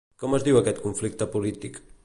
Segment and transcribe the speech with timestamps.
[0.21, 1.81] Com es diu aquest conflicte polític?